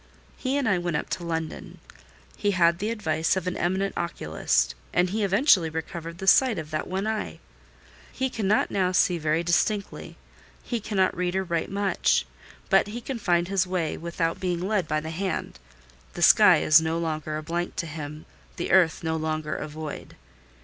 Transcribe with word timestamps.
He 0.35 0.57
and 0.57 0.67
I 0.67 0.79
went 0.79 0.97
up 0.97 1.11
to 1.11 1.23
London. 1.23 1.77
He 2.35 2.49
had 2.57 2.79
the 2.79 2.89
advice 2.89 3.35
of 3.37 3.45
an 3.45 3.55
eminent 3.55 3.95
oculist; 3.95 4.73
and 4.91 5.11
he 5.11 5.23
eventually 5.23 5.69
recovered 5.69 6.17
the 6.17 6.25
sight 6.25 6.57
of 6.57 6.71
that 6.71 6.87
one 6.87 7.05
eye. 7.05 7.37
He 8.11 8.27
cannot 8.27 8.71
now 8.71 8.93
see 8.93 9.19
very 9.19 9.43
distinctly: 9.43 10.17
he 10.63 10.79
cannot 10.79 11.15
read 11.15 11.35
or 11.35 11.43
write 11.43 11.69
much; 11.69 12.25
but 12.67 12.87
he 12.87 12.99
can 12.99 13.19
find 13.19 13.47
his 13.47 13.67
way 13.67 13.95
without 13.95 14.39
being 14.39 14.59
led 14.61 14.87
by 14.87 15.01
the 15.01 15.11
hand: 15.11 15.59
the 16.13 16.23
sky 16.23 16.63
is 16.63 16.81
no 16.81 16.97
longer 16.97 17.37
a 17.37 17.43
blank 17.43 17.75
to 17.75 17.85
him—the 17.85 18.71
earth 18.71 19.03
no 19.03 19.15
longer 19.15 19.53
a 19.55 19.67
void. 19.67 20.15